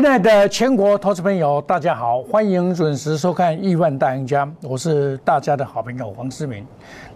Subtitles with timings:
[0.00, 6.64] 亲爱的全国投资朋友，大家好，欢迎准时收看《亿万大赢家》，我是大家的好朋友黄世明。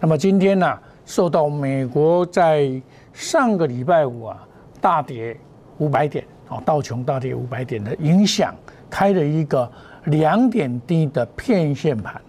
[0.01, 0.77] 那么今天呢，
[1.07, 4.45] 受到美国在上个礼拜五啊
[4.81, 5.37] 大跌
[5.79, 8.53] 五百点啊，道琼大跌五百点的影响，
[8.91, 9.71] 开了一个
[10.07, 12.21] 两点低的片线盘，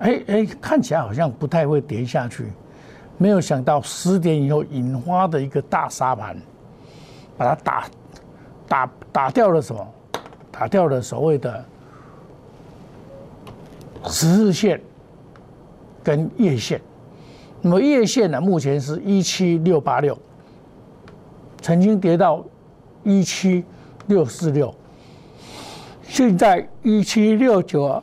[0.00, 2.52] 哎哎，看起来好像不太会跌下去，
[3.16, 6.36] 没有想到十点以后引发的一个大沙盘，
[7.38, 7.84] 把它打。
[8.70, 9.86] 打打掉了什么？
[10.50, 11.64] 打掉了所谓的
[14.06, 14.80] 十日线
[16.02, 16.80] 跟月线。
[17.60, 18.40] 那么月线呢？
[18.40, 20.18] 目前是一七六八六，
[21.60, 22.44] 曾经跌到
[23.04, 23.64] 一七
[24.06, 24.74] 六四六，
[26.02, 28.02] 现在一七六九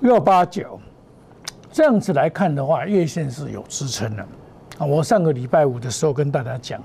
[0.00, 0.78] 六八九。
[1.72, 4.22] 这样子来看的话，月线是有支撑的。
[4.78, 6.80] 啊，我上个礼拜五的时候跟大家讲，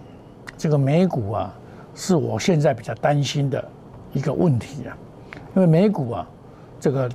[0.57, 1.53] 这个美股啊。
[1.99, 3.67] 是我现在比较担心的
[4.13, 4.95] 一个问题啊，
[5.55, 6.29] 因为美股啊，
[6.79, 7.09] 这个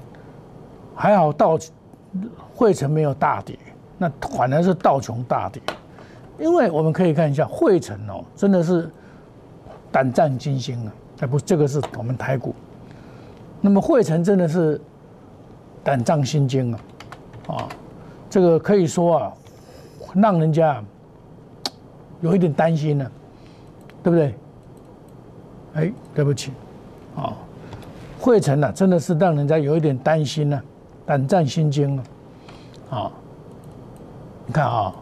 [0.97, 1.57] 还好道
[2.53, 3.57] 汇成没有大跌，
[3.97, 5.63] 那反而是道琼大跌，
[6.37, 8.91] 因为我们可以看一下汇成哦，真的是
[9.93, 12.53] 胆战心惊啊，哎不，这个是我们台股，
[13.61, 14.81] 那么汇成真的是
[15.85, 16.81] 胆战心惊啊，
[17.47, 17.69] 啊，
[18.29, 19.33] 这个可以说啊，
[20.17, 20.83] 让人家
[22.21, 23.11] 有一点担心呢，
[24.03, 24.35] 对不对？
[25.75, 26.53] 哎，对不起，
[27.17, 27.33] 啊，
[28.21, 30.63] 汇成呢，真的是让人家有一点担心呢，
[31.07, 32.03] 胆战心惊了，
[32.91, 33.11] 啊，
[34.47, 34.95] 你看啊，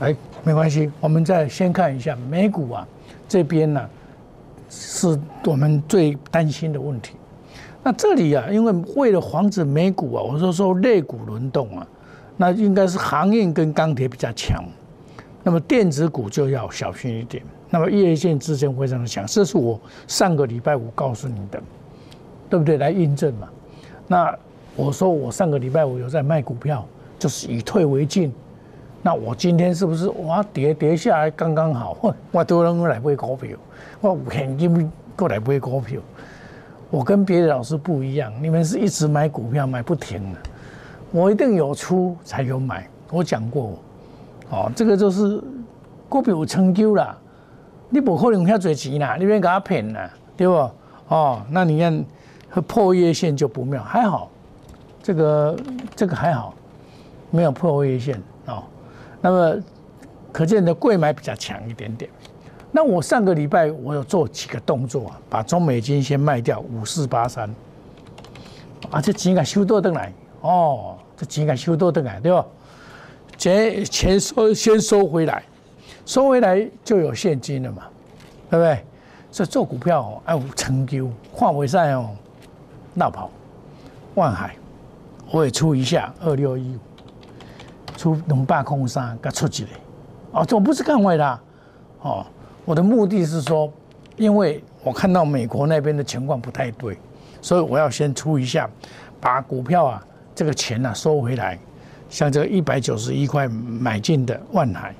[0.00, 2.86] 哎，没关系，我们再先看一下美股啊，
[3.28, 3.88] 这边呢，
[4.68, 7.14] 是我们最担心的问题。
[7.84, 11.86] 那这里啊，因为为了防止美股啊，我说说类股轮动啊，
[12.36, 14.64] 那应该是航运跟钢铁比较强，
[15.44, 17.44] 那么电子股就要小心一点。
[17.74, 21.58] 那么月线支撑非常的强，这是我上个礼拜五告诉你的，
[22.50, 22.76] 对不对？
[22.76, 23.48] 来印证嘛。
[24.06, 24.36] 那
[24.76, 26.86] 我说我上个礼拜五有在卖股票，
[27.18, 28.30] 就是以退为进。
[29.00, 32.14] 那我今天是不是哇跌跌下来刚刚好？
[32.30, 33.56] 我多人来买股票，
[34.02, 35.98] 我现金过来买股票。
[36.90, 40.38] 我跟别的老师不一样，你们是一直买股票买不停的，
[41.10, 42.86] 我一定有出才有买。
[43.10, 43.78] 我讲过，
[44.50, 45.42] 哦，这个就是
[46.06, 47.18] 股票有成就了。
[47.94, 50.54] 你不可能遐多钱啦，你别给他骗啦，对不？
[51.08, 52.04] 哦，那你看
[52.66, 54.30] 破月线就不妙，还好，
[55.02, 55.56] 这个
[55.94, 56.54] 这个还好，
[57.30, 58.62] 没有破月线哦。
[59.20, 59.62] 那么
[60.32, 62.10] 可见的贵买比较强一点点。
[62.70, 67.54] 那我上个礼拜我有做几个动作啊，把中美金先卖掉五四八三，
[68.90, 70.10] 啊，这钱敢修多登来
[70.40, 72.42] 哦，这钱敢修多登来，对吧？
[73.36, 75.42] 钱钱收先收回来。
[76.04, 77.84] 收回来就有现金了嘛，
[78.50, 78.84] 对不对？
[79.30, 82.10] 所以做股票哦，要有成就，换为赛哦，
[82.92, 83.30] 闹跑，
[84.14, 84.54] 万海，
[85.30, 86.78] 我也出一下二六一五，
[87.96, 89.70] 出两百空三，给出去了。
[90.32, 91.40] 哦，这不是干坏的，
[92.02, 92.26] 哦，
[92.64, 93.72] 我的目的是说，
[94.16, 96.98] 因为我看到美国那边的情况不太对，
[97.40, 98.68] 所以我要先出一下，
[99.18, 101.58] 把股票啊这个钱呢收回来，
[102.10, 104.94] 像这一百九十一块买进的万海。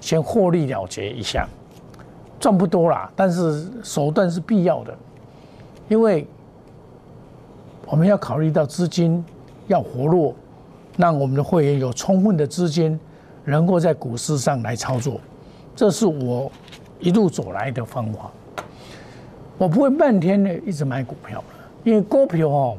[0.00, 1.46] 先获利了结一下，
[2.38, 4.96] 赚不多啦，但是手段是必要的，
[5.88, 6.26] 因为
[7.86, 9.24] 我们要考虑到资金
[9.66, 10.34] 要活络，
[10.96, 12.98] 让我们的会员有充分的资金，
[13.44, 15.20] 能够在股市上来操作，
[15.74, 16.50] 这是我
[17.00, 18.30] 一路走来的方法。
[19.56, 21.42] 我不会半天的一直买股票
[21.82, 22.76] 因为股票哦，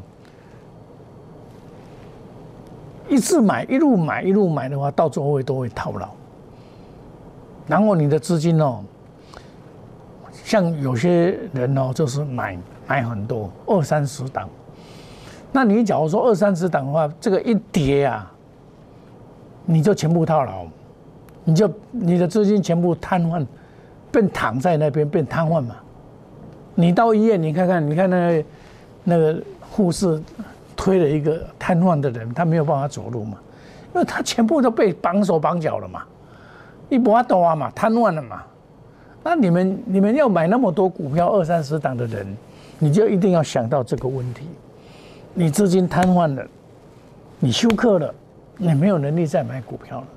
[3.10, 6.08] 一次买一路买一路买的话，到最后会都会套牢。
[7.70, 8.84] 然后你的资金哦，
[10.44, 12.58] 像有些人哦，就是买
[12.88, 14.50] 买很多二三十档，
[15.52, 18.30] 那你假如说二三十档的话，这个一跌啊，
[19.66, 20.66] 你就全部套牢，
[21.44, 23.46] 你就你的资金全部瘫痪，
[24.12, 25.76] 变躺在那边变瘫痪嘛。
[26.74, 28.46] 你到医院你看看，你看那个
[29.04, 29.40] 那个
[29.70, 30.20] 护士
[30.76, 33.38] 推了一个瘫痪的人，他没有办法走路嘛，
[33.94, 36.02] 因为他全部都被绑手绑脚了嘛。
[36.90, 38.42] 一波多啊嘛，瘫痪了嘛。
[39.24, 42.26] 那你们你们要买那么多股票二三十档的人，
[42.80, 44.48] 你就一定要想到这个问题。
[45.34, 46.44] 你资金瘫痪了，
[47.40, 48.14] 你休克了，
[48.58, 50.08] 你没有能力再买股票了。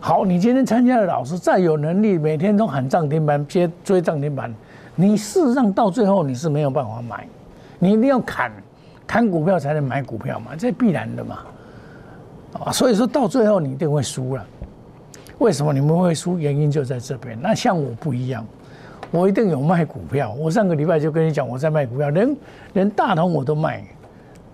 [0.00, 4.52] 好，你今天参加的老师再有能力，每天都喊涨停板接追涨停板，
[4.96, 7.26] 你事实上到最后你是没有办法买，
[7.78, 8.50] 你一定要砍
[9.06, 11.38] 砍股票才能买股票嘛，这必然的嘛。
[12.64, 14.46] 啊，所以说到最后你一定会输了。
[15.38, 16.38] 为什么你们会输？
[16.38, 17.38] 原因就在这边。
[17.40, 18.46] 那像我不一样，
[19.10, 20.32] 我一定有卖股票。
[20.38, 22.36] 我上个礼拜就跟你讲，我在卖股票，连
[22.74, 23.84] 连大同我都卖，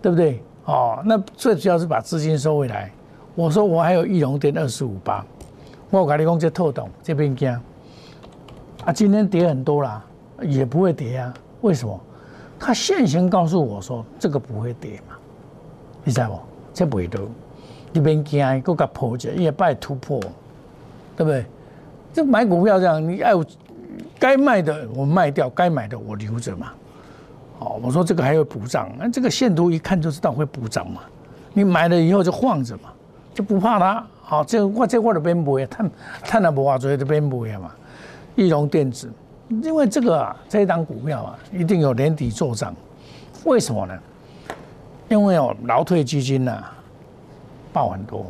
[0.00, 0.42] 对不对？
[0.64, 2.90] 哦，那最主要是把资金收回来。
[3.34, 5.24] 我说我还有翼龙店二十五八，
[5.90, 7.50] 我跟你讲这透懂这边惊
[8.84, 10.04] 啊，今天跌很多啦，
[10.42, 11.32] 也不会跌啊。
[11.60, 11.98] 为什么？
[12.58, 15.16] 他现行告诉我说这个不会跌嘛，
[16.04, 16.38] 你知道不？
[16.74, 17.18] 这不会跌，
[17.94, 20.20] 这边惊，够个破解，也不突破，
[21.20, 21.44] 对不对？
[22.14, 23.34] 这买股票这样，你爱
[24.18, 26.72] 该卖的我卖掉，该买的我留着嘛。
[27.58, 31.02] 哦，我说这个还有补涨，那这个线图一看就知道会补涨嘛。
[31.52, 32.84] 你买了以后就晃着嘛，
[33.34, 34.02] 就不怕它。
[34.22, 35.90] 好，这我这块的边不会，探
[36.22, 37.70] 探了不话，所以这边不会嘛。
[38.34, 39.12] 易龙电子，
[39.48, 42.74] 因为这个啊，这一档股票啊，一定有年底做涨。
[43.44, 43.94] 为什么呢？
[45.10, 46.64] 因为哦，劳退基金呐，
[47.74, 48.24] 报很多，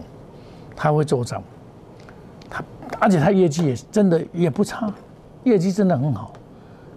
[0.75, 1.41] 它会做涨。
[2.50, 2.64] 他
[2.99, 4.93] 而且他业绩也真的也不差，
[5.44, 6.32] 业绩真的很好。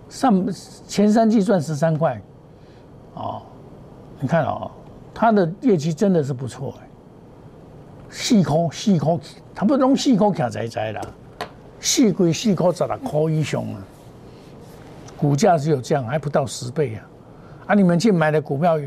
[0.10, 0.44] 上
[0.88, 2.22] 前三季赚十三块，
[3.14, 3.42] 哦，
[4.20, 4.70] 你看哦，
[5.14, 6.88] 他的业绩真的是不错哎。
[8.10, 9.20] 细抠细抠，
[9.56, 11.02] 他不弄细抠卡仔仔啦，
[11.80, 13.82] 细归细抠十六块以上啊，
[15.18, 17.06] 股价只有这样，还不到十倍啊。
[17.68, 18.78] 啊，你们去买的股票，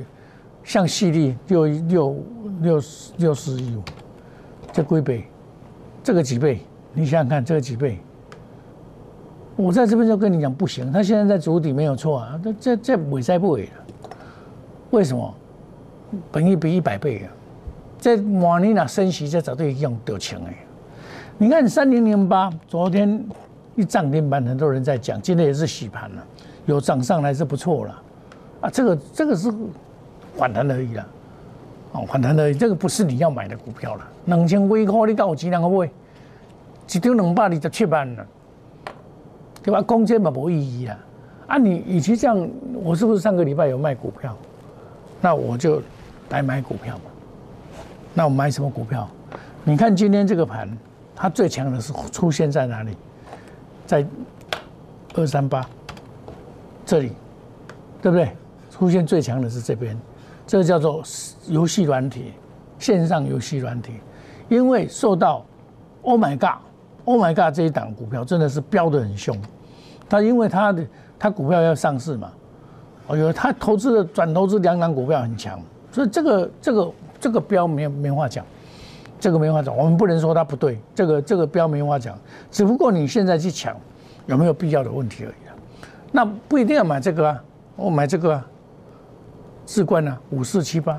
[0.62, 2.16] 像细粒六六
[2.60, 3.82] 六十六十亿，
[4.72, 5.26] 这几倍？
[6.06, 6.60] 这个几倍？
[6.94, 7.98] 你想想看，这个几倍？
[9.56, 13.72] 我在这边就跟你讲不行，他现在在主底没有错啊，这这这尾在不尾了？
[14.92, 15.34] 为什么？
[16.30, 17.26] 本益比一百倍啊！
[17.98, 20.54] 这马尼拉升息，这早就用得钱哎。
[21.38, 23.26] 你看三零零八，昨天
[23.74, 26.24] 一涨停板，很多人在讲，今天也是洗盘了，
[26.66, 28.02] 有涨上来是不错了
[28.60, 28.70] 啊。
[28.70, 29.52] 这个这个是
[30.36, 31.04] 反弹而已啦，
[31.96, 34.06] 哦，反弹而已，这个不是你要买的股票了。
[34.26, 35.88] 两千几块，你告我几两个买？
[36.88, 38.26] 一张两百二十七万了。
[39.62, 39.82] 对吧？
[39.82, 40.98] 攻坚嘛没意义啊！
[41.48, 42.48] 啊，你与其这样，
[42.84, 44.36] 我是不是上个礼拜有卖股票？
[45.20, 45.82] 那我就
[46.28, 47.04] 来买股票嘛。
[48.14, 49.08] 那我买什么股票？
[49.64, 50.68] 你看今天这个盘，
[51.16, 52.96] 它最强的是出现在哪里？
[53.86, 54.06] 在
[55.14, 55.68] 二三八
[56.84, 57.10] 这里，
[58.00, 58.30] 对不对？
[58.70, 59.98] 出现最强的是这边，
[60.46, 61.02] 这叫做
[61.48, 62.32] 游戏软体，
[62.78, 63.94] 线上游戏软体，
[64.48, 65.44] 因为受到
[66.02, 69.36] Oh my God，Oh my God 这一档股票真的是飙得很凶。
[70.08, 70.86] 他因为他的
[71.18, 72.30] 他股票要上市嘛，
[73.08, 75.60] 哦，有他投资的转投资两档股票很强，
[75.90, 78.46] 所以这个这个这个标没没话讲，
[79.18, 82.16] 这个没话讲，我们不能说它不对，这个这个标没话讲，
[82.52, 83.76] 只不过你现在去抢
[84.26, 85.56] 有没有必要的问题而已啊。
[86.12, 87.44] 那不一定要买这个啊，
[87.74, 88.46] 我买这个啊，
[89.66, 90.98] 置冠呢五四七八，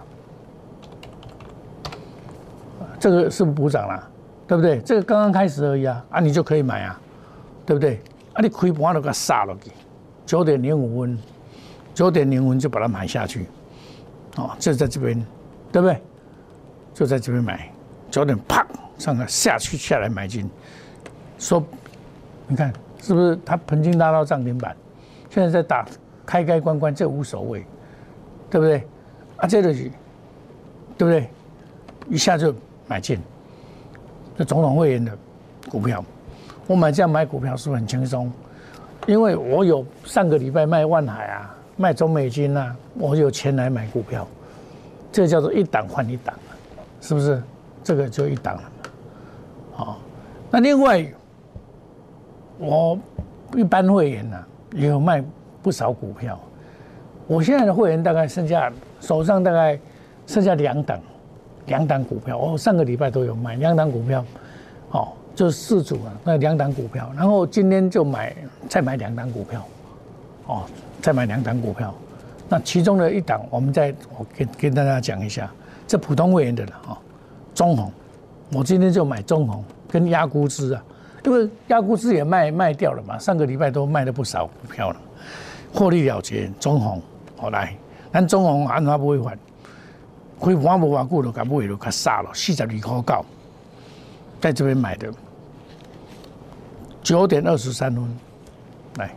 [2.99, 4.09] 这个是不是补涨了？
[4.45, 4.79] 对不对？
[4.81, 6.99] 这个刚刚开始而已啊，啊，你就可以买啊，
[7.65, 7.99] 对不对？
[8.33, 8.39] 啊！
[8.41, 9.71] 你开盘都给杀了去，
[10.25, 11.17] 九点零五分，
[11.93, 13.47] 九点零五分就把它买下去，
[14.35, 15.25] 哦，就在这边，
[15.71, 16.01] 对不对？
[16.93, 17.69] 就在这边买，
[18.09, 18.65] 九点啪
[18.97, 20.49] 上来下去下来买进，
[21.37, 21.63] 说，
[22.47, 22.71] 你看
[23.01, 23.37] 是不是？
[23.45, 24.75] 它盆金拉到涨停板，
[25.29, 25.85] 现在在打
[26.25, 27.65] 开开关关，这无所谓，
[28.49, 28.87] 对不对？
[29.37, 29.91] 啊，这个是，
[30.97, 31.29] 对不对？
[32.09, 32.53] 一下就
[32.87, 33.19] 买进，
[34.37, 35.17] 这总统会员的
[35.69, 36.03] 股票。
[36.65, 38.31] 我买这样买股票是不是很轻松？
[39.05, 44.27] 因为我有上个礼拜卖万海啊，卖中美金啊，我有钱来买股票，
[45.11, 46.35] 这叫做一档换一档，
[47.01, 47.41] 是不是？
[47.83, 48.63] 这个就一档了。
[49.73, 49.99] 好，
[50.51, 51.05] 那另外
[52.57, 52.99] 我
[53.55, 55.23] 一般会员呢也有卖
[55.63, 56.37] 不少股票，
[57.27, 59.77] 我现在的会员大概剩下手上大概
[60.25, 60.99] 剩下两档，
[61.67, 64.25] 两档股票，我上个礼拜都有买两档股票，
[64.89, 65.15] 好。
[65.37, 68.35] 就四组啊，那两档股票，然后今天就买
[68.67, 69.63] 再买两档股票，
[70.47, 70.63] 哦，
[70.99, 71.93] 再买两档股票，
[72.49, 75.47] 那其中的一档，我们再我跟跟大家讲一下，
[75.85, 76.97] 这普通会员的了啊，
[77.53, 77.91] 中红，
[78.51, 80.83] 我今天就买中红跟压估值啊，
[81.23, 84.97] 因为压估值也卖卖掉了嘛，上个礼拜都卖了不少股票了，
[85.71, 86.99] 获利了结，中红，
[87.37, 87.75] 好来，
[88.11, 89.37] 咱中红安怎不会还？
[90.39, 93.25] 开盘无偌久就甲买了，甲杀了，四十二块九，
[94.41, 95.11] 在这边买的。
[97.01, 98.03] 九点二十三分，
[98.97, 99.15] 来，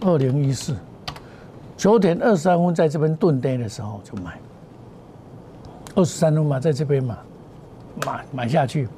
[0.00, 0.76] 二零一四，
[1.76, 4.38] 九点二十三分在这边顿跌的时候就买，
[5.94, 7.18] 二十三分嘛，在这边嘛，
[8.06, 8.88] 买买下去，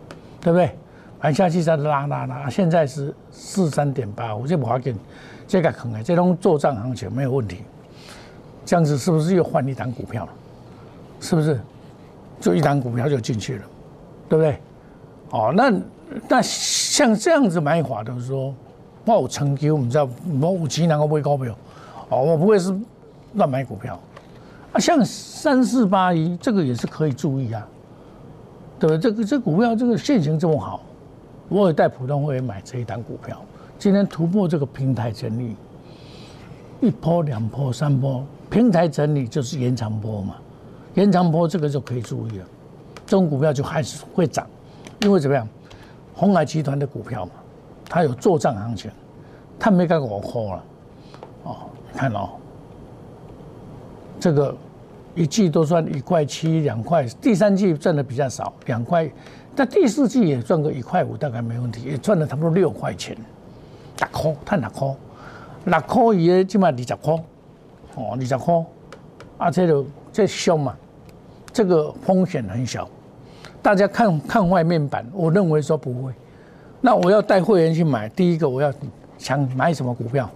[0.40, 0.76] 对不对？
[1.21, 4.95] 买下去再拉拉拉，现在是四三点八，我就不要紧，
[5.49, 7.62] 这个坑哎，这种做账行情没有问题，
[8.64, 10.33] 这样子是不是又换一档股票了？
[11.21, 11.61] 是不是？
[12.40, 13.64] 就一档股票就进去了，
[14.28, 14.59] 对不对？
[15.30, 15.73] 哦，那。
[16.28, 18.54] 那像这样子买法的说，
[19.06, 20.06] 我有成就，唔知道
[20.40, 21.56] 我有钱能够买股票，
[22.11, 22.73] 哦，我不会是
[23.33, 23.99] 乱买股票。
[24.73, 27.66] 啊，像三四八一这个也是可以注意啊，
[28.78, 28.99] 对不对？
[28.99, 30.83] 这个这股票这个现形这么好，
[31.49, 33.42] 我也带普通会员买这一单股票，
[33.78, 35.56] 今天突破这个平台整理，
[36.81, 40.37] 一波两波三波，平台整理就是延长波嘛，
[40.95, 42.47] 延长波这个就可以注意了，
[43.07, 44.47] 这种股票就还是会涨，
[45.00, 45.49] 因为怎么样？
[46.14, 47.33] 红海集团的股票嘛。
[47.87, 48.90] 它有做账行情，
[49.59, 50.64] 它没给我喝了，
[51.45, 51.57] 哦，
[51.93, 52.31] 你看哦，
[54.19, 54.57] 这个
[55.14, 59.09] 一季都赚一块七两块，第三季赚的比较少，两块，
[59.54, 63.14] 但第四季也赚个一块五，大概没问题，也赚了差不多六块钱，
[63.99, 64.88] 六块，赚六块，
[65.64, 67.14] 六块伊个起码二十块，
[67.94, 68.64] 哦，二十块，
[69.38, 70.76] 啊，这个这凶嘛，
[71.52, 72.88] 这个风险很小，
[73.62, 76.12] 大家看看外面板，我认为说不会。
[76.80, 78.73] 那我要带会员去买，第一个我要
[79.16, 80.28] 想买什么股票，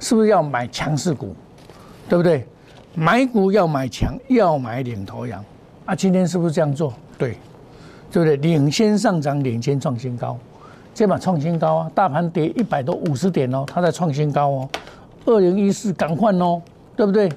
[0.00, 1.34] 是不是要买强势股，
[2.08, 2.46] 对不对？
[2.94, 5.44] 买股要买强，要买领头羊
[5.84, 5.94] 啊！
[5.94, 6.94] 今天是不是这样做？
[7.18, 7.36] 对，
[8.10, 8.36] 对不对？
[8.36, 10.38] 领先上涨，领先创新高，
[10.94, 11.90] 这把创新高啊！
[11.94, 14.68] 大盘跌一百多五十点哦，它在创新高哦。
[15.26, 16.62] 二零一四赶快哦，
[16.94, 17.28] 对不对？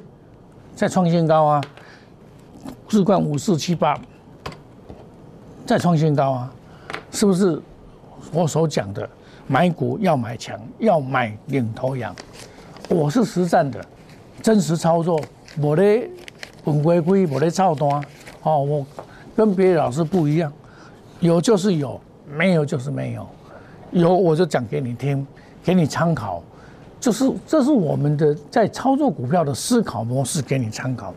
[0.76, 1.62] 在创新高啊！
[2.90, 4.00] 日冠五四七八，
[5.66, 6.54] 再创新高啊！
[7.12, 7.60] 是不是？
[8.32, 9.10] 我所讲的
[9.48, 12.14] 买股要买强，要买领头羊，
[12.90, 13.84] 我是实战的，
[14.42, 15.20] 真实操作，
[15.60, 15.84] 我的
[16.64, 17.90] 本规规，我的操单，
[18.44, 18.86] 哦，我
[19.36, 20.52] 跟别的老师不一样，
[21.22, 22.00] 有就是有，
[22.30, 23.26] 没有就是没有，
[23.92, 25.26] 有我就讲给你听，
[25.64, 26.44] 给你参考，
[27.00, 31.14] 就是这是我们的在操作股票的思考模式，给你参考。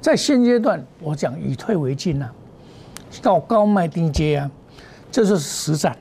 [0.00, 2.28] 在现阶段，我讲以退为进呐，
[3.22, 4.50] 到高卖低接啊，
[5.10, 5.96] 这是实战。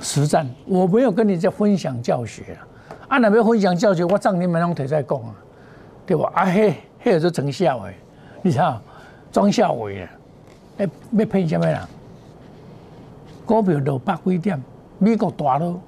[0.00, 2.60] 实战，我没有跟你在分享教学啊，
[3.08, 5.34] 啊，那边分享教学，我涨停板拢提在讲啊，
[6.06, 6.30] 对吧？
[6.34, 7.94] 啊，嘿，嘿，就成效诶，
[8.42, 8.80] 你知道，
[9.32, 10.10] 装效伟啊，
[10.78, 11.80] 哎，要骗什么人？
[13.44, 14.62] 股票落百几点，
[14.98, 15.80] 美国大咯，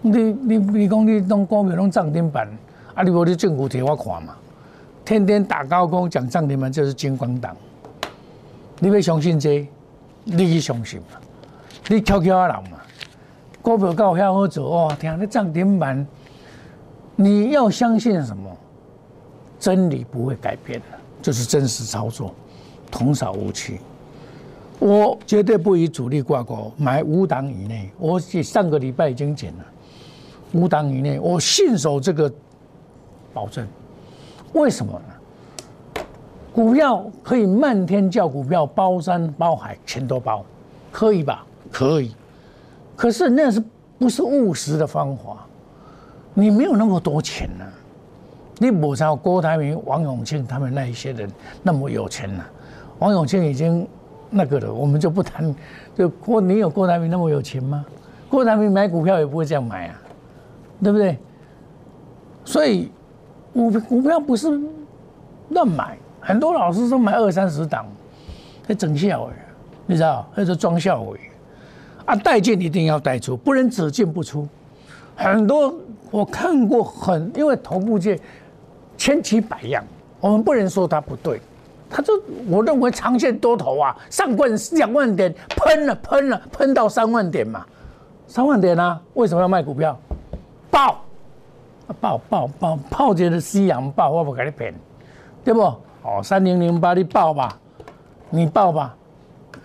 [0.00, 2.48] 你你你讲你拢股票拢涨停板，
[2.94, 4.36] 啊，你无你证据摕我看嘛？
[5.04, 7.56] 天天打高工讲涨停板就是金光党，
[8.78, 9.66] 你要相信这，
[10.24, 11.18] 你去相信嘛？
[11.88, 12.78] 你悄悄啊人嘛，
[13.60, 16.06] 股票搞遐好做哦，听那涨停板，
[17.16, 18.48] 你要相信什么？
[19.58, 22.32] 真理不会改变的，就是真实操作，
[22.90, 23.80] 童叟无欺。
[24.82, 27.88] 我绝对不与主力挂钩，买五档以内。
[28.00, 29.64] 我上个礼拜已经减了
[30.54, 32.30] 五档以内，我信守这个
[33.32, 33.64] 保证。
[34.54, 36.02] 为什么呢？
[36.52, 40.44] 股票可以漫天叫股票，包山包海全都包，
[40.90, 41.46] 可以吧？
[41.70, 42.12] 可以，
[42.96, 43.62] 可是那是
[44.00, 45.46] 不是务实的方法？
[46.34, 47.64] 你没有那么多钱呢，
[48.58, 51.30] 你不像郭台铭、王永庆他们那一些人
[51.62, 52.44] 那么有钱呢。
[52.98, 53.86] 王永庆已经
[54.32, 55.54] 那个的，我们就不谈。
[55.94, 57.84] 就郭，你有郭台铭那么有钱吗？
[58.28, 60.00] 郭台铭买股票也不会这样买啊，
[60.82, 61.18] 对不对？
[62.44, 62.90] 所以
[63.52, 64.58] 股股票不是
[65.50, 67.86] 乱买，很多老师说买二三十档，
[68.66, 69.36] 在整效哎，
[69.86, 71.20] 你知道，那是装效尾。
[72.06, 74.48] 啊，带进一定要带出，不能只进不出。
[75.14, 75.72] 很多
[76.10, 78.18] 我看过，很因为头部界
[78.96, 79.84] 千奇百样，
[80.20, 81.40] 我们不能说它不对。
[81.92, 82.12] 他就
[82.48, 87.66] 我认为长线多头啊，上万两万点喷了喷了喷到三万点嘛，
[88.26, 89.96] 三万点啊，为什么要卖股票？
[90.70, 91.04] 爆，
[92.00, 94.74] 爆爆爆炮姐的夕阳爆，我不给你骗，
[95.44, 95.60] 对不？
[95.60, 97.56] 哦，三零零八你爆吧，
[98.30, 98.96] 你爆吧，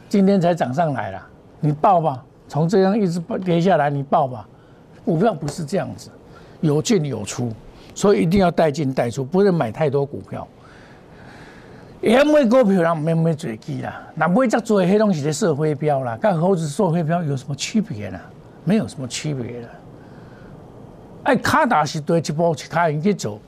[0.09, 1.27] 今天才涨上来了，
[1.61, 2.21] 你爆吧。
[2.49, 4.47] 从这样一直跌下来，你报吧。
[5.03, 6.09] 股票不是这样子，
[6.59, 7.51] 有进有出，
[7.95, 10.47] 所以一定要带进带出，不能买太多股票。
[12.01, 18.19] 也买股票人没买最记啦，那买这做黑东西的社会标啦，跟猴子社会标有什么区别呢？
[18.63, 19.69] 没有什么区别的。
[21.23, 23.39] 哎，卡达是对一波去卡，去走，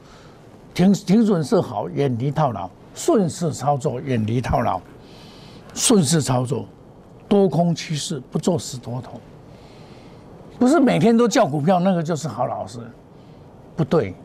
[0.74, 4.82] 停停损是好，远离套牢，顺势操作，远离套牢，
[5.74, 6.65] 顺势操作。
[7.27, 9.22] 多空趋势不做死多头，
[10.58, 12.79] 不是每天都叫股票，那个就是好老师，
[13.75, 14.15] 不对，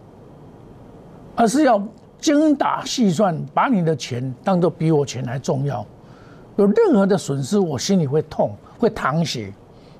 [1.37, 1.78] 而是要
[2.25, 5.85] 精打细算，把你的钱当做比我钱还重要。
[6.57, 9.52] 有任何的损失，我心里会痛，会淌血，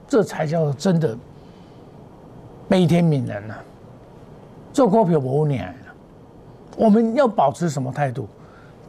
[0.09, 1.15] 这才叫真的
[2.67, 3.55] 悲天悯人呐。
[4.73, 5.75] 做股票不难，
[6.79, 8.27] 我们要保持什么态度？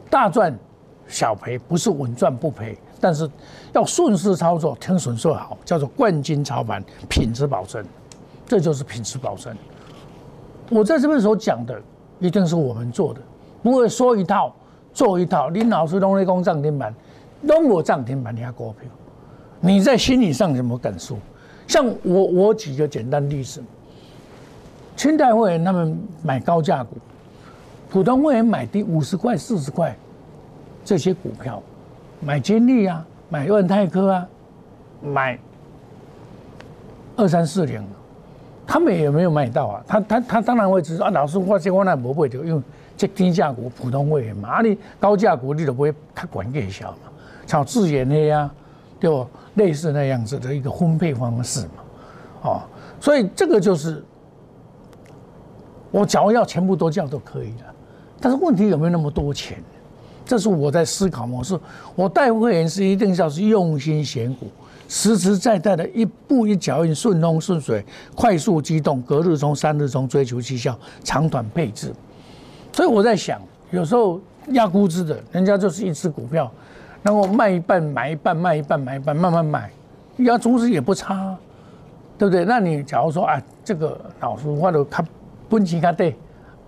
[0.08, 0.58] 大赚
[1.06, 2.78] 小赔，不是稳赚不赔。
[2.98, 3.30] 但是
[3.74, 7.84] 要顺势操作，听损说好，叫做冠军操盘，品质保证，
[8.46, 9.54] 这就是品质保证。
[10.70, 11.78] 我在这边所讲的，
[12.18, 13.20] 一定是我们做的，
[13.62, 14.54] 不会说一套
[14.94, 15.48] 做一套。
[15.48, 16.94] 林老师拢在讲涨停板，
[17.46, 18.88] 都我涨停板，你还股票，
[19.60, 21.16] 你在心理上什么感受？
[21.66, 23.62] 像我，我举个简单例子，
[24.96, 26.96] 清代会员他们买高价股，
[27.90, 29.94] 普通会员买低五十块、四十块，
[30.84, 31.62] 这些股票，
[32.20, 34.26] 买金利啊，买万泰科啊，
[35.02, 35.38] 买
[37.16, 37.84] 二三四零。
[38.66, 41.10] 他们也没有买到啊，他他他当然会知道啊。
[41.10, 42.62] 老师，我这我那不会的，因为
[42.96, 47.10] 这低价股普通会员嘛，啊你高价股你都不会他管给小嘛，
[47.46, 48.50] 炒自研的呀，
[48.98, 49.26] 对不？
[49.54, 51.70] 类似那样子的一个分配方式嘛，
[52.42, 52.60] 哦，
[53.00, 54.04] 所以这个就是
[55.90, 57.74] 我假如要全部都叫都可以了，
[58.20, 59.56] 但是问题有没有那么多钱？
[60.26, 61.56] 这是我在思考模式。
[61.94, 64.48] 我带会员是一定要是用心选股。
[64.88, 71.92] 实实在在的一步一脚印，顺风顺水，快速机动，隔日冲，三日冲，追求绩效，长短配置。
[72.72, 73.40] 所以我在想，
[73.70, 76.50] 有时候压估值的，人家就是一只股票，
[77.02, 79.70] 然后卖一半，买一半，卖一半，买一半，慢慢买，
[80.18, 81.36] 压估值也不差，
[82.18, 82.44] 对不对？
[82.44, 85.04] 那你假如说啊，这个老师我都较
[85.48, 86.14] 本钱较低，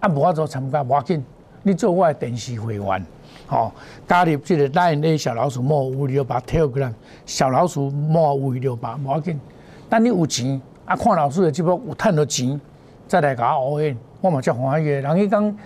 [0.01, 1.25] 啊，无法做参加，要紧，
[1.63, 3.07] 你做我的电视会员。
[3.49, 3.73] 哦，
[4.07, 6.93] 加入即个 Line A 小老鼠莫五六八 Telegram
[7.25, 9.41] 小老鼠莫五六八，无要紧。
[9.89, 12.61] 等你有钱，啊，看老师的节目有赚到钱，
[13.07, 15.01] 再来甲我学，我嘛才欢喜的。
[15.01, 15.57] 人伊讲，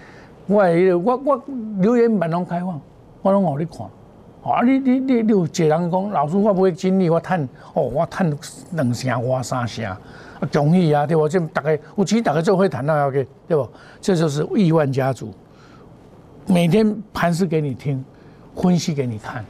[0.47, 0.62] 我
[1.04, 1.42] 我我
[1.78, 2.81] 留言蛮拢开放，
[3.21, 3.78] 我拢互你看。
[4.45, 8.38] 哦啊，你你你你有一个人讲，老师我买金利，我赚哦，我赚
[8.73, 10.00] 两成我三成，啊，
[10.50, 11.28] 容易啊，对不？
[11.28, 13.69] 这大概有钱，大概就会谈到要给，对不？
[14.00, 15.33] 这就是亿万家族。
[16.46, 18.05] 每天盘示给你听，
[18.55, 19.44] 分析给你看，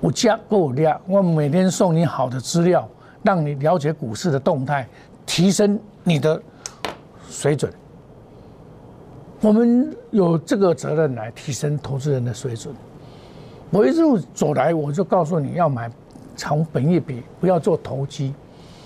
[0.00, 2.86] 我加够量，我每天送你好的资料，
[3.22, 4.86] 让你了解股市的动态，
[5.24, 6.40] 提升你的
[7.28, 7.72] 水准。
[9.40, 12.74] 我们有这个责任来提升投资人的水准。
[13.70, 15.88] 我一路走来，我就告诉你要买
[16.34, 18.34] 长本一笔，不要做投机，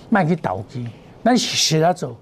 [0.09, 0.87] 卖给倒机。
[1.23, 2.15] 那你写他走，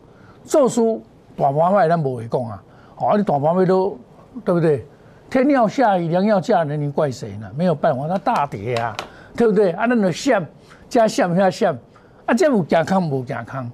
[0.46, 1.02] 做书
[1.36, 2.64] 大盘卖咱不会讲啊，
[2.98, 3.98] 哦，你大盘卖都
[4.46, 4.86] 对不对？
[5.32, 7.50] 天要下雨，娘要嫁人，你怪谁呢？
[7.56, 8.94] 没有办法，它大跌啊，
[9.34, 9.72] 对不对？
[9.72, 10.46] 啊，那个线
[10.90, 11.74] 加线加线，
[12.26, 13.72] 啊，这有健康无健康，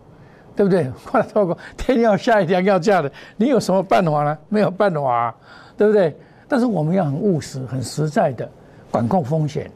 [0.56, 0.88] 对不对？
[1.12, 4.38] 我透过天要下雨，娘要嫁人，你有什么办法呢？
[4.50, 5.34] 没有办法，
[5.76, 6.15] 对不对？
[6.48, 8.48] 但是我们要很务实、很实在的
[8.91, 9.72] 管控风险。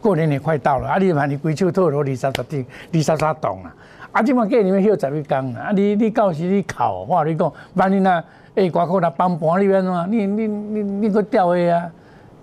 [0.00, 3.74] 过年也快到了，啊，你嘛你规手套罗二三十点，二三十栋啊，
[4.12, 8.22] 啊，今嘛给你们休十一工啊，啊，你你到时你考，我你讲，万一那。
[8.56, 11.90] 哎，挂靠那帮盘里边嘛，你你你你个掉位啊，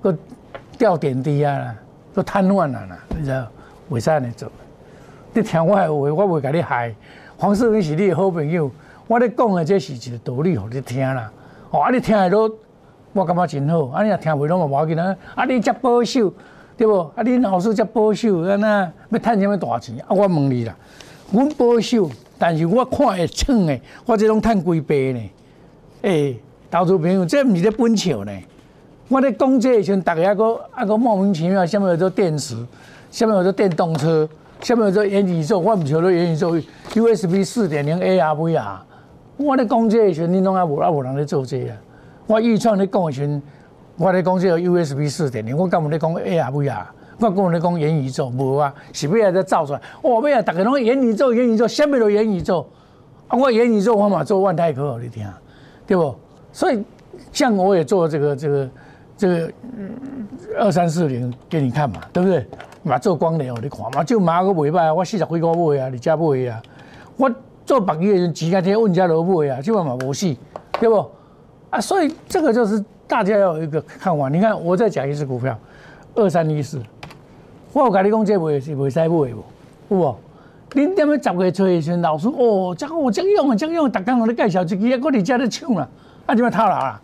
[0.01, 0.15] 个
[0.77, 1.75] 掉点滴啊，
[2.13, 3.47] 个瘫痪了啦，你知道？
[3.89, 4.47] 为啥尼做？
[5.33, 6.93] 你听我的话，我袂甲你害。
[7.35, 8.69] 黄世明是你的好朋友，
[9.07, 11.31] 我咧讲的这是一个道理，互你听啦。
[11.71, 12.49] 哦，啊，你听下都，
[13.11, 13.87] 我感觉真好。
[13.87, 15.15] 啊，你若听袂拢嘛无要紧啊。
[15.33, 16.31] 啊，你遮保守，
[16.77, 16.99] 对不？
[17.15, 19.97] 啊，你老师遮保守，安那要赚什么大钱？
[20.01, 20.75] 啊，我问你啦，
[21.31, 25.19] 阮保守，但是我看会称的，我这拢赚几倍呢？
[26.03, 26.37] 诶，
[26.69, 28.31] 投资朋友，这毋是咧本笑呢。
[29.07, 32.57] 我咧讲这时阵，大家还个还个莫名其妙，下面有做电池，
[33.09, 34.27] 下面有做电动车，
[34.59, 36.57] 下面有做元宇宙，我唔晓得元宇宙
[36.93, 38.81] USB 四点零 A R V R。
[39.37, 41.77] 我咧讲这时阵，你拢还无还无人咧做这啊。
[42.27, 43.41] 我预创咧讲时阵，
[43.95, 46.85] 我咧讲这个 USB 四点零，我干嘛咧讲 A R V R？？
[47.19, 49.81] 我讲咧讲元宇宙，无啊，是不要再造出来？
[50.01, 52.67] 哦，不要，大家拢元宇宙，元宇宙，下面都元宇宙。
[53.29, 55.25] 啊，我元宇宙我嘛做万泰科，你听。
[55.85, 56.15] 对不？
[56.51, 56.83] 所以
[57.31, 58.69] 像我也做这个这个
[59.17, 59.51] 这个
[60.57, 62.45] 二三四零给你看嘛，对不对？
[62.83, 66.61] 嘛做光疗你看嘛，就买个尾巴，我四十几个买啊，你家买啊？
[67.15, 67.31] 我
[67.65, 70.37] 做白的人几天问家老买啊，基本嘛无戏，
[70.79, 71.09] 对不？
[71.69, 74.27] 啊，所以这个就是大家要有一个看法。
[74.29, 75.57] 你看，我再讲一只股票，
[76.15, 76.81] 二三一四，
[77.71, 79.25] 我有跟你讲这买是袂使买不？
[79.25, 79.43] 有
[79.89, 80.15] 无？
[80.71, 85.87] 恁点样十月初的时，老师哦，这个我这样用，这样用，逐工我咧介绍一支，啊，我伫遮咧抢啦，
[86.25, 86.99] 啊，怎么套牢啦？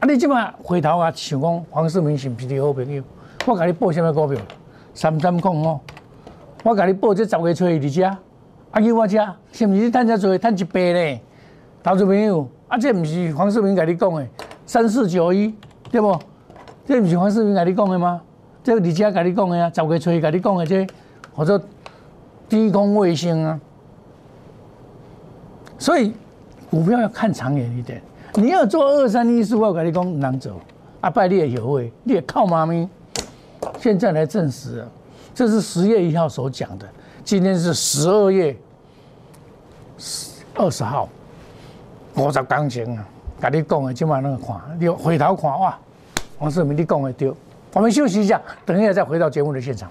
[0.00, 3.02] 啊，你即摆回头啊，想讲黄世明是毋是你好朋友？
[3.44, 4.40] 我甲你报什么股票？
[4.94, 5.78] 三三控哦，
[6.62, 8.06] 我甲你报这十月初伫遮，
[8.70, 9.18] 啊，去我遮，
[9.52, 11.20] 是毋是你趁遮侪，趁一倍咧？
[11.82, 14.26] 投资朋友，啊，这毋是黄世明甲你讲的，
[14.64, 15.54] 三四九一，
[15.90, 16.18] 对不？
[16.86, 18.22] 这毋是黄世明甲你讲的吗？
[18.64, 20.86] 这个伫遮甲你讲的啊，十月初甲你讲的这，
[21.34, 21.60] 或者。
[22.48, 23.60] 低空卫星啊，
[25.78, 26.14] 所以
[26.70, 28.00] 股票要看长远一点。
[28.34, 30.60] 你要做二三一四，我跟你讲难走。
[31.00, 32.88] 阿拜你也有会，你也靠妈咪。
[33.80, 34.86] 现在来证实，
[35.34, 36.86] 这是十月一号所讲的。
[37.24, 38.56] 今天是十二月
[40.54, 41.08] 二十号
[42.14, 43.04] 五十钢琴啊，
[43.40, 45.78] 跟你讲的今晚那个看，你回头看哇，
[46.38, 47.32] 黄世明你讲的对。
[47.72, 49.90] 我们休息一下，等一下再回到节目的现场。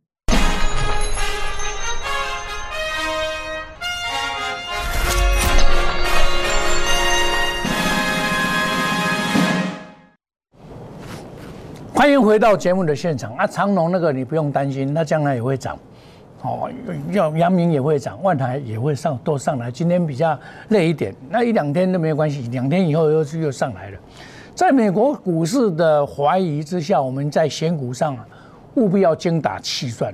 [11.93, 13.45] 欢迎回到节目的现场啊！
[13.45, 15.77] 长隆那个你不用担心，那将来也会涨，
[16.41, 16.69] 哦，
[17.11, 19.69] 要阳明也会涨，万台也会上，都上来。
[19.69, 20.37] 今天比较
[20.69, 23.99] 累一点，那一两天都没有关系，两天以后又是又上来了。
[24.55, 28.17] 在美国股市的怀疑之下，我们在选股上
[28.75, 30.11] 务必要精打细算，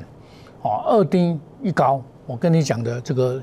[0.64, 3.42] 哦，二低一高，我跟你讲的这个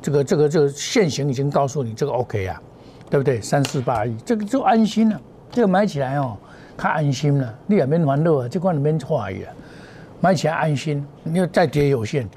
[0.00, 2.62] 这个这个这个现行已经告诉你这个 OK 啊，
[3.08, 3.40] 对不对？
[3.40, 6.36] 三四八一，这个就安心了，这个买起来哦。
[6.76, 9.52] 他安心了，你也免烦恼啊，这块你免怀疑啊，
[10.20, 11.06] 买起来安心。
[11.22, 12.28] 你要再跌有限，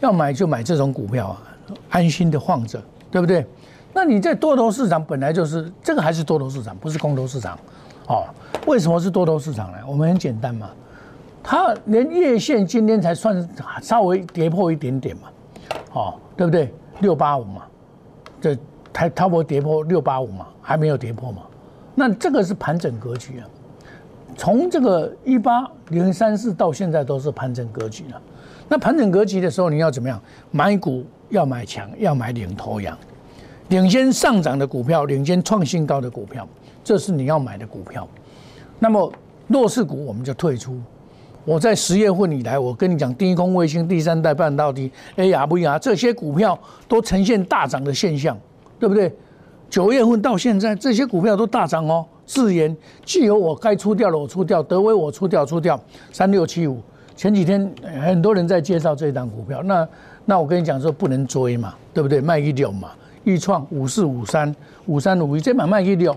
[0.00, 1.42] 要买就买这种股票啊，
[1.90, 3.44] 安心的放着，对不对？
[3.92, 7.58] 那你在多头市场本来就是这个还是多头市场，不是空头市场，
[8.06, 8.24] 哦？
[8.66, 9.78] 为什么是多头市场呢？
[9.86, 10.70] 我们很简单嘛，
[11.42, 13.48] 它连月线今天才算
[13.80, 15.22] 稍微跌破一点点嘛，
[15.94, 16.72] 哦，对不对？
[17.00, 17.62] 六八五嘛，
[18.40, 18.56] 这
[18.92, 21.42] 它它不跌破六八五嘛，还没有跌破嘛，
[21.94, 23.48] 那这个是盘整格局啊。
[24.38, 28.22] 从这个一八零三四到现在都是盘整格局了。
[28.68, 30.22] 那盘整格局的时候，你要怎么样？
[30.52, 32.96] 买股要买强，要买领头羊，
[33.70, 36.46] 领先上涨的股票，领先创新高的股票，
[36.84, 38.06] 这是你要买的股票。
[38.78, 39.12] 那么
[39.48, 40.80] 弱势股我们就退出。
[41.44, 48.38] 我在十月份以来，我跟你讲，低空卫星、第三代半导体、AR、VR 这些股票都呈现大涨的现象，
[48.78, 49.12] 对不对？
[49.68, 52.06] 九月份到现在，这些股票都大涨哦。
[52.28, 55.80] 自研，既有我该出掉的我出掉，德威我出掉出掉，
[56.12, 56.78] 三六七五。
[57.16, 59.88] 前几天很多人在介绍这档股票，那
[60.26, 62.20] 那我跟你讲说不能追嘛，对不对？
[62.20, 62.90] 卖一六嘛，
[63.24, 66.14] 易创五四五三五三五一，这买卖一六，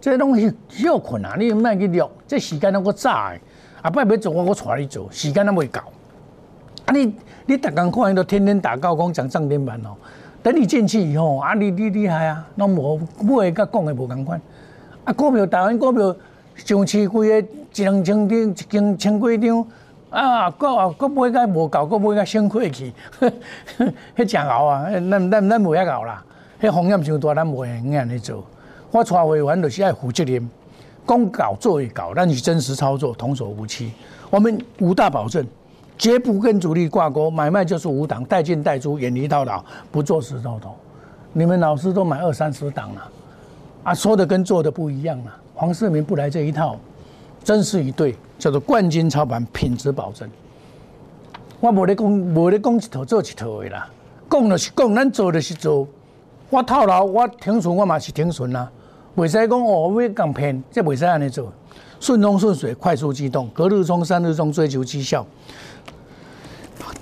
[0.00, 0.50] 这东西
[0.82, 3.38] 又困难，你卖一六，这时间那个早的，
[3.82, 5.82] 啊，不要走我我带你走，时间那么搞。
[6.86, 9.90] 啊，你你打刚看都天天打高空讲涨停板哦，
[10.42, 14.40] 等你进去以后，啊，你你厉害啊，那无买甲讲的无共款。
[15.04, 16.14] 啊，股票台湾股票
[16.54, 19.66] 上市规个一两千张，一千千几张
[20.10, 22.92] 啊，股啊，股买甲无够，股买甲先亏去，
[24.16, 24.90] 迄真熬啊！
[24.90, 26.22] 咱咱咱无遐熬啦，
[26.60, 28.44] 迄风险伤大，咱无会安尼做。
[28.90, 30.50] 我带会员就是爱负责任，
[31.06, 33.92] 讲搞做会搞，咱是真实操作，童叟无欺。
[34.28, 35.46] 我们五大保证，
[35.96, 40.74] 绝不跟主力挂钩，买卖就是无档，带进带出，远离套牢，不做死套头。
[41.32, 43.08] 你们老师都买二三十档了。
[43.82, 45.36] 啊说的跟做的不一样啊！
[45.54, 46.76] 黄世明不来这一套，
[47.42, 50.28] 真是一对，叫做冠军操盘，品质保证。
[51.60, 53.88] 我无咧讲，无咧讲一套做一套的啦，
[54.30, 55.86] 讲就是讲，咱做就是做。
[56.50, 58.70] 我套牢，我停损，我嘛是停损啦。
[59.16, 61.52] 袂使讲哦，我要讲骗，这袂使安尼做。
[62.00, 65.26] 顺风顺水，快速机动，隔日冲，三日冲，追求绩效。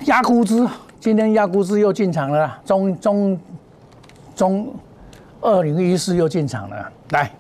[0.07, 0.67] 压估值，
[1.01, 3.39] 今天压估值又进场了，中中
[4.35, 4.69] 中。
[5.41, 7.31] 二零一四又进场了，来，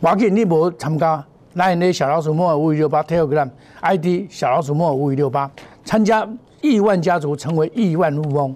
[0.00, 3.48] 我紧你无参加，来你小老鼠莫尔五五六八 Telegram
[3.80, 5.48] ID 小老鼠莫尔五五六八，
[5.84, 6.28] 参加
[6.60, 8.54] 亿万家族，成为亿万富翁，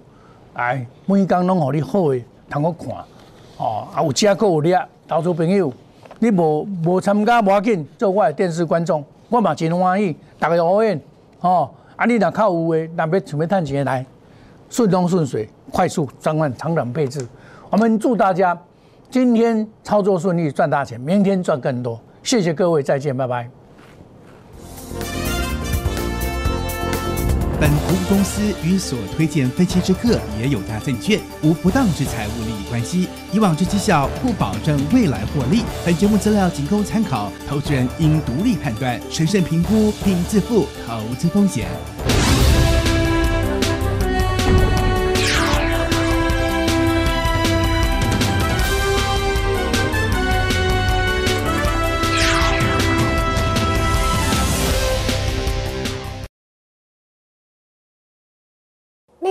[0.55, 2.89] 来，每工拢互你好诶，通我看，
[3.57, 4.75] 哦，啊有加购有力，
[5.07, 5.71] 投资朋友，
[6.19, 11.01] 你无无参加无紧，做我诶电视观众，我嘛真欢喜，大家好运，
[11.39, 14.05] 哦，啊你若靠有诶，若要想要赚钱来，
[14.69, 17.25] 顺风顺水，快速转换长短配置。
[17.73, 18.55] 我们祝大家
[19.09, 21.99] 今天操作顺利，赚大钱，明天赚更多。
[22.21, 23.49] 谢谢各位，再见，拜拜。
[27.59, 35.63] 本投资公司与所推荐分期之客也有大证券无不当之财务利益关系，以往之绩效不保证未来获利。
[35.83, 41.65] 本节目资料仅供参考，投资人应独立判断、审慎评估并自负投资风险。